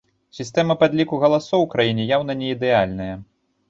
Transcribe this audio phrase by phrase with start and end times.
[0.37, 3.13] Сістэма падліку галасоў у краіне яўна не ідэальная.